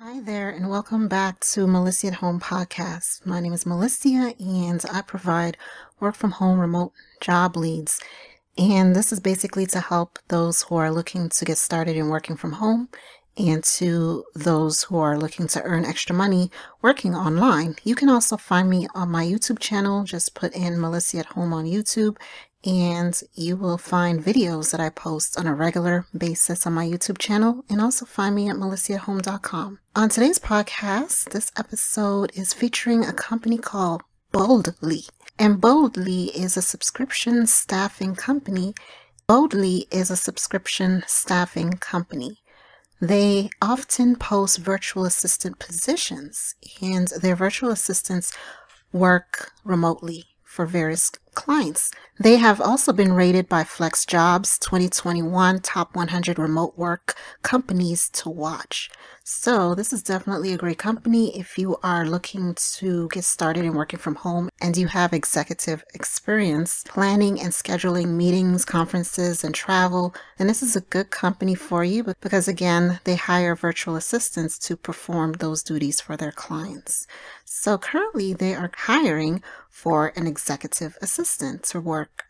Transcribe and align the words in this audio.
Hi 0.00 0.20
there, 0.20 0.48
and 0.48 0.70
welcome 0.70 1.08
back 1.08 1.40
to 1.40 1.66
Melissa 1.66 2.06
at 2.06 2.14
Home 2.14 2.38
podcast. 2.38 3.26
My 3.26 3.40
name 3.40 3.52
is 3.52 3.66
Melissa, 3.66 4.32
and 4.38 4.84
I 4.92 5.02
provide 5.02 5.56
work 5.98 6.14
from 6.14 6.30
home 6.30 6.60
remote 6.60 6.92
job 7.20 7.56
leads. 7.56 8.00
And 8.56 8.94
this 8.94 9.10
is 9.10 9.18
basically 9.18 9.66
to 9.66 9.80
help 9.80 10.20
those 10.28 10.62
who 10.62 10.76
are 10.76 10.92
looking 10.92 11.28
to 11.30 11.44
get 11.44 11.58
started 11.58 11.96
in 11.96 12.10
working 12.10 12.36
from 12.36 12.52
home 12.52 12.90
and 13.38 13.62
to 13.62 14.24
those 14.34 14.82
who 14.82 14.98
are 14.98 15.16
looking 15.16 15.46
to 15.48 15.62
earn 15.62 15.84
extra 15.84 16.14
money 16.14 16.50
working 16.82 17.14
online. 17.14 17.76
You 17.84 17.94
can 17.94 18.08
also 18.08 18.36
find 18.36 18.68
me 18.68 18.88
on 18.94 19.10
my 19.10 19.24
YouTube 19.24 19.60
channel. 19.60 20.04
Just 20.04 20.34
put 20.34 20.54
in 20.54 20.80
Melissa 20.80 21.18
at 21.18 21.26
Home 21.26 21.52
on 21.52 21.64
YouTube 21.64 22.16
and 22.64 23.22
you 23.34 23.56
will 23.56 23.78
find 23.78 24.22
videos 24.22 24.72
that 24.72 24.80
I 24.80 24.90
post 24.90 25.38
on 25.38 25.46
a 25.46 25.54
regular 25.54 26.06
basis 26.16 26.66
on 26.66 26.72
my 26.72 26.84
YouTube 26.84 27.18
channel 27.18 27.64
and 27.70 27.80
also 27.80 28.04
find 28.04 28.34
me 28.34 28.50
at 28.50 28.56
melissahome.com. 28.56 29.78
On 29.94 30.08
today's 30.08 30.40
podcast, 30.40 31.30
this 31.30 31.52
episode 31.56 32.32
is 32.34 32.52
featuring 32.52 33.04
a 33.04 33.12
company 33.12 33.58
called 33.58 34.02
Boldly. 34.32 35.04
And 35.38 35.60
Boldly 35.60 36.36
is 36.36 36.56
a 36.56 36.62
subscription 36.62 37.46
staffing 37.46 38.16
company. 38.16 38.74
Boldly 39.28 39.86
is 39.92 40.10
a 40.10 40.16
subscription 40.16 41.04
staffing 41.06 41.74
company. 41.74 42.40
They 43.00 43.50
often 43.62 44.16
post 44.16 44.58
virtual 44.58 45.04
assistant 45.04 45.58
positions 45.58 46.56
and 46.82 47.08
their 47.08 47.36
virtual 47.36 47.70
assistants 47.70 48.32
work 48.92 49.52
remotely 49.64 50.24
for 50.42 50.66
various 50.66 51.12
clients. 51.38 51.92
They 52.20 52.36
have 52.36 52.60
also 52.60 52.92
been 52.92 53.12
rated 53.12 53.48
by 53.48 53.62
FlexJobs 53.62 54.58
2021 54.58 55.60
top 55.60 55.94
100 55.94 56.36
remote 56.36 56.76
work 56.76 57.14
companies 57.42 58.10
to 58.10 58.28
watch. 58.28 58.90
So, 59.22 59.74
this 59.74 59.92
is 59.92 60.02
definitely 60.02 60.52
a 60.52 60.56
great 60.56 60.78
company 60.78 61.38
if 61.38 61.58
you 61.58 61.76
are 61.82 62.06
looking 62.06 62.54
to 62.78 63.08
get 63.12 63.24
started 63.24 63.64
in 63.66 63.74
working 63.74 64.00
from 64.00 64.16
home 64.16 64.48
and 64.60 64.74
you 64.74 64.88
have 64.88 65.12
executive 65.12 65.84
experience 65.94 66.82
planning 66.88 67.38
and 67.38 67.52
scheduling 67.52 68.16
meetings, 68.16 68.64
conferences, 68.64 69.44
and 69.44 69.54
travel. 69.54 70.14
Then 70.38 70.46
this 70.46 70.62
is 70.62 70.76
a 70.76 70.80
good 70.80 71.10
company 71.10 71.54
for 71.54 71.84
you 71.84 72.02
because, 72.22 72.48
again, 72.48 73.00
they 73.04 73.16
hire 73.16 73.54
virtual 73.54 73.96
assistants 73.96 74.58
to 74.60 74.76
perform 74.76 75.34
those 75.34 75.62
duties 75.62 76.00
for 76.00 76.16
their 76.16 76.32
clients. 76.32 77.06
So, 77.44 77.76
currently, 77.76 78.32
they 78.32 78.54
are 78.54 78.72
hiring 78.74 79.42
for 79.68 80.12
an 80.16 80.26
executive 80.26 80.96
assistant 81.02 81.27
to 81.36 81.80
work 81.80 82.24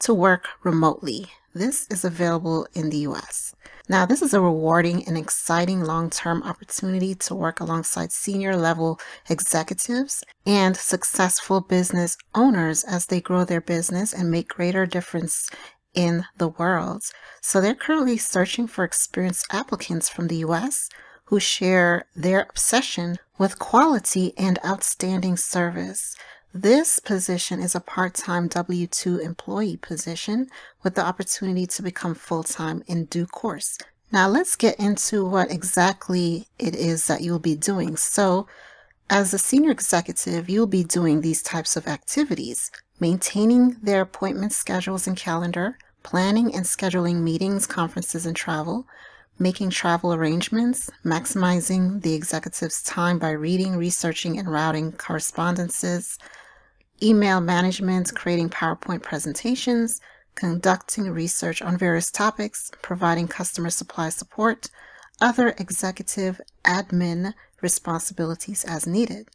to 0.00 0.12
work 0.12 0.48
remotely. 0.62 1.26
This 1.54 1.86
is 1.88 2.04
available 2.04 2.66
in 2.74 2.90
the 2.90 2.98
US. 3.08 3.54
Now, 3.88 4.04
this 4.04 4.22
is 4.22 4.34
a 4.34 4.40
rewarding 4.40 5.06
and 5.06 5.16
exciting 5.16 5.82
long 5.82 6.10
term 6.10 6.42
opportunity 6.42 7.14
to 7.14 7.34
work 7.34 7.60
alongside 7.60 8.12
senior 8.12 8.56
level 8.56 8.98
executives 9.30 10.24
and 10.44 10.76
successful 10.76 11.60
business 11.60 12.16
owners 12.34 12.84
as 12.84 13.06
they 13.06 13.20
grow 13.20 13.44
their 13.44 13.60
business 13.60 14.12
and 14.12 14.30
make 14.30 14.48
greater 14.48 14.84
difference 14.84 15.48
in 15.94 16.24
the 16.36 16.48
world. 16.48 17.02
So, 17.40 17.60
they're 17.60 17.74
currently 17.74 18.18
searching 18.18 18.66
for 18.66 18.84
experienced 18.84 19.46
applicants 19.50 20.08
from 20.08 20.28
the 20.28 20.38
US 20.48 20.88
who 21.26 21.40
share 21.40 22.06
their 22.14 22.46
obsession 22.50 23.16
with 23.38 23.58
quality 23.58 24.34
and 24.36 24.58
outstanding 24.64 25.36
service. 25.36 26.14
This 26.56 27.00
position 27.00 27.60
is 27.60 27.74
a 27.74 27.80
part 27.80 28.14
time 28.14 28.46
W 28.46 28.86
2 28.86 29.18
employee 29.18 29.76
position 29.76 30.46
with 30.84 30.94
the 30.94 31.04
opportunity 31.04 31.66
to 31.66 31.82
become 31.82 32.14
full 32.14 32.44
time 32.44 32.84
in 32.86 33.06
due 33.06 33.26
course. 33.26 33.76
Now, 34.12 34.28
let's 34.28 34.54
get 34.54 34.78
into 34.78 35.26
what 35.26 35.50
exactly 35.50 36.46
it 36.56 36.76
is 36.76 37.08
that 37.08 37.22
you'll 37.22 37.40
be 37.40 37.56
doing. 37.56 37.96
So, 37.96 38.46
as 39.10 39.34
a 39.34 39.38
senior 39.38 39.72
executive, 39.72 40.48
you'll 40.48 40.68
be 40.68 40.84
doing 40.84 41.22
these 41.22 41.42
types 41.42 41.74
of 41.74 41.88
activities 41.88 42.70
maintaining 43.00 43.70
their 43.82 44.02
appointment 44.02 44.52
schedules 44.52 45.08
and 45.08 45.16
calendar, 45.16 45.76
planning 46.04 46.54
and 46.54 46.64
scheduling 46.64 47.16
meetings, 47.16 47.66
conferences, 47.66 48.26
and 48.26 48.36
travel, 48.36 48.86
making 49.40 49.70
travel 49.70 50.14
arrangements, 50.14 50.88
maximizing 51.04 52.00
the 52.02 52.14
executive's 52.14 52.80
time 52.84 53.18
by 53.18 53.32
reading, 53.32 53.76
researching, 53.76 54.38
and 54.38 54.48
routing 54.48 54.92
correspondences 54.92 56.16
email 57.02 57.40
management, 57.40 58.14
creating 58.14 58.50
PowerPoint 58.50 59.02
presentations, 59.02 60.00
conducting 60.34 61.10
research 61.10 61.62
on 61.62 61.78
various 61.78 62.10
topics, 62.10 62.70
providing 62.82 63.28
customer 63.28 63.70
supply 63.70 64.08
support, 64.08 64.68
other 65.20 65.54
executive 65.58 66.40
admin 66.64 67.34
responsibilities 67.60 68.64
as 68.64 68.86
needed. 68.86 69.28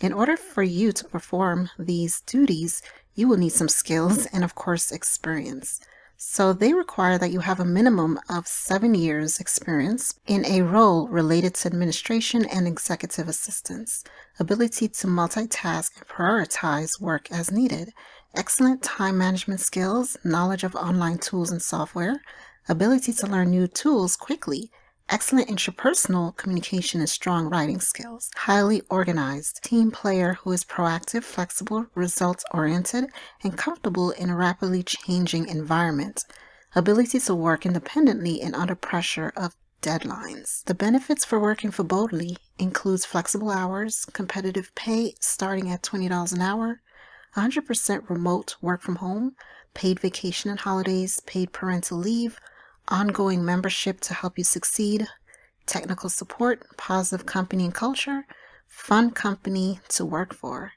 In 0.00 0.12
order 0.12 0.36
for 0.36 0.62
you 0.62 0.92
to 0.92 1.04
perform 1.04 1.70
these 1.78 2.20
duties, 2.20 2.82
you 3.14 3.26
will 3.26 3.36
need 3.36 3.52
some 3.52 3.68
skills 3.68 4.26
and, 4.26 4.44
of 4.44 4.54
course, 4.54 4.92
experience. 4.92 5.80
So 6.20 6.52
they 6.52 6.72
require 6.72 7.16
that 7.16 7.30
you 7.30 7.38
have 7.38 7.60
a 7.60 7.64
minimum 7.64 8.18
of 8.28 8.48
seven 8.48 8.96
years 8.96 9.38
experience 9.38 10.18
in 10.26 10.44
a 10.46 10.62
role 10.62 11.06
related 11.06 11.54
to 11.54 11.68
administration 11.68 12.44
and 12.44 12.66
executive 12.66 13.28
assistance, 13.28 14.02
ability 14.40 14.88
to 14.88 15.06
multitask 15.06 15.96
and 15.96 16.08
prioritize 16.08 17.00
work 17.00 17.30
as 17.30 17.52
needed, 17.52 17.92
excellent 18.34 18.82
time 18.82 19.16
management 19.16 19.60
skills, 19.60 20.16
knowledge 20.24 20.64
of 20.64 20.74
online 20.74 21.18
tools 21.18 21.52
and 21.52 21.62
software, 21.62 22.20
ability 22.68 23.12
to 23.12 23.26
learn 23.28 23.50
new 23.50 23.68
tools 23.68 24.16
quickly, 24.16 24.72
excellent 25.08 25.48
interpersonal 25.48 26.36
communication 26.36 27.00
and 27.00 27.08
strong 27.08 27.48
writing 27.48 27.80
skills, 27.80 28.30
highly 28.36 28.82
organized, 28.90 29.62
team 29.64 29.90
player 29.90 30.34
who 30.34 30.52
is 30.52 30.64
proactive, 30.64 31.24
flexible, 31.24 31.86
results 31.94 32.44
oriented, 32.52 33.06
and 33.42 33.56
comfortable 33.56 34.10
in 34.10 34.30
a 34.30 34.36
rapidly 34.36 34.82
changing 34.82 35.48
environment, 35.48 36.24
ability 36.74 37.18
to 37.18 37.34
work 37.34 37.64
independently 37.64 38.40
and 38.40 38.54
under 38.54 38.74
pressure 38.74 39.32
of 39.36 39.56
deadlines. 39.80 40.64
The 40.64 40.74
benefits 40.74 41.24
for 41.24 41.38
working 41.38 41.70
for 41.70 41.84
Boldly 41.84 42.36
includes 42.58 43.04
flexible 43.04 43.50
hours, 43.50 44.04
competitive 44.12 44.74
pay 44.74 45.14
starting 45.20 45.70
at 45.70 45.82
$20 45.82 46.32
an 46.32 46.40
hour, 46.42 46.82
100% 47.36 48.10
remote 48.10 48.56
work 48.60 48.82
from 48.82 48.96
home, 48.96 49.36
paid 49.74 50.00
vacation 50.00 50.50
and 50.50 50.58
holidays, 50.58 51.20
paid 51.20 51.52
parental 51.52 51.98
leave, 51.98 52.40
ongoing 52.88 53.44
membership 53.44 54.00
to 54.00 54.14
help 54.14 54.38
you 54.38 54.44
succeed, 54.44 55.06
technical 55.66 56.08
support, 56.10 56.64
positive 56.76 57.26
company 57.26 57.64
and 57.64 57.74
culture, 57.74 58.26
fun 58.66 59.10
company 59.10 59.80
to 59.88 60.04
work 60.04 60.34
for. 60.34 60.72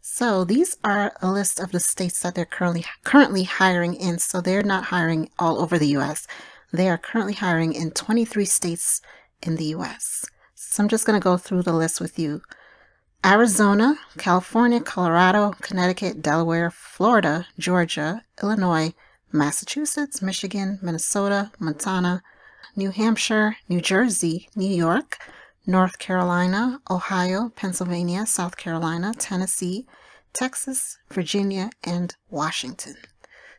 So 0.00 0.44
these 0.44 0.76
are 0.84 1.12
a 1.22 1.30
list 1.30 1.58
of 1.58 1.72
the 1.72 1.80
states 1.80 2.20
that 2.20 2.34
they're 2.34 2.44
currently 2.44 2.84
currently 3.04 3.44
hiring 3.44 3.94
in. 3.94 4.18
So 4.18 4.40
they're 4.40 4.62
not 4.62 4.84
hiring 4.84 5.30
all 5.38 5.60
over 5.60 5.78
the 5.78 5.96
US. 5.96 6.26
They 6.72 6.88
are 6.90 6.98
currently 6.98 7.32
hiring 7.32 7.72
in 7.72 7.90
23 7.90 8.44
states 8.44 9.00
in 9.42 9.56
the 9.56 9.66
US. 9.76 10.26
So 10.54 10.82
I'm 10.82 10.88
just 10.88 11.06
going 11.06 11.18
to 11.18 11.24
go 11.24 11.36
through 11.36 11.62
the 11.62 11.72
list 11.72 12.00
with 12.00 12.18
you. 12.18 12.42
Arizona, 13.24 13.96
California, 14.18 14.80
Colorado, 14.80 15.54
Connecticut, 15.62 16.20
Delaware, 16.20 16.70
Florida, 16.70 17.46
Georgia, 17.58 18.22
Illinois, 18.42 18.92
Massachusetts, 19.34 20.22
Michigan, 20.22 20.78
Minnesota, 20.80 21.50
Montana, 21.58 22.22
New 22.76 22.90
Hampshire, 22.90 23.56
New 23.68 23.80
Jersey, 23.80 24.48
New 24.54 24.72
York, 24.72 25.18
North 25.66 25.98
Carolina, 25.98 26.80
Ohio, 26.88 27.50
Pennsylvania, 27.56 28.26
South 28.26 28.56
Carolina, 28.56 29.12
Tennessee, 29.18 29.86
Texas, 30.32 30.98
Virginia, 31.10 31.70
and 31.82 32.14
Washington. 32.30 32.94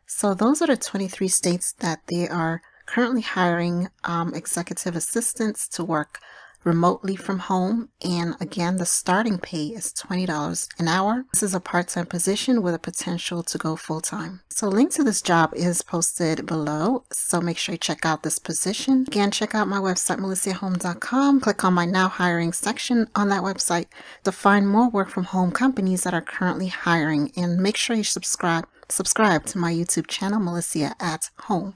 So 0.05 0.33
those 0.33 0.61
are 0.61 0.67
the 0.67 0.77
23 0.77 1.27
states 1.27 1.73
that 1.79 1.99
they 2.07 2.29
are 2.29 2.61
currently 2.85 3.21
hiring 3.21 3.89
um, 4.05 4.33
executive 4.33 4.95
assistants 4.95 5.67
to 5.67 5.83
work 5.83 6.19
remotely 6.65 7.15
from 7.15 7.39
home. 7.39 7.89
And 8.03 8.35
again, 8.41 8.77
the 8.77 8.85
starting 8.85 9.37
pay 9.37 9.67
is 9.67 9.93
$20 9.93 10.67
an 10.79 10.87
hour. 10.87 11.25
This 11.31 11.43
is 11.43 11.53
a 11.53 11.59
part 11.59 11.87
time 11.87 12.07
position 12.07 12.61
with 12.61 12.73
a 12.73 12.79
potential 12.79 13.43
to 13.43 13.57
go 13.57 13.75
full 13.75 14.01
time. 14.01 14.41
So, 14.49 14.67
link 14.67 14.91
to 14.91 15.03
this 15.03 15.21
job 15.21 15.53
is 15.53 15.81
posted 15.81 16.45
below. 16.45 17.05
So, 17.11 17.39
make 17.39 17.57
sure 17.57 17.73
you 17.73 17.79
check 17.79 18.05
out 18.05 18.23
this 18.23 18.39
position. 18.39 19.05
Again, 19.07 19.31
check 19.31 19.55
out 19.55 19.67
my 19.67 19.79
website, 19.79 20.17
melissahome.com. 20.17 21.41
Click 21.41 21.63
on 21.63 21.73
my 21.73 21.85
now 21.85 22.07
hiring 22.07 22.51
section 22.51 23.07
on 23.15 23.29
that 23.29 23.43
website 23.43 23.87
to 24.23 24.31
find 24.31 24.67
more 24.67 24.89
work 24.89 25.09
from 25.09 25.25
home 25.25 25.51
companies 25.51 26.03
that 26.03 26.13
are 26.13 26.21
currently 26.21 26.67
hiring. 26.67 27.31
And 27.37 27.57
make 27.57 27.77
sure 27.77 27.95
you 27.95 28.03
subscribe. 28.03 28.67
Subscribe 28.89 29.45
to 29.45 29.57
my 29.57 29.73
YouTube 29.73 30.07
channel, 30.07 30.39
Melissa 30.39 30.95
at 30.99 31.29
Home. 31.41 31.75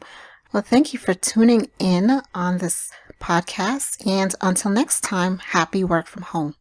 Well, 0.51 0.63
thank 0.63 0.93
you 0.93 0.99
for 0.99 1.13
tuning 1.13 1.69
in 1.77 2.21
on 2.33 2.57
this 2.57 2.91
podcast. 3.21 4.05
And 4.07 4.33
until 4.41 4.71
next 4.71 5.01
time, 5.01 5.37
happy 5.37 5.83
work 5.83 6.07
from 6.07 6.23
home. 6.23 6.55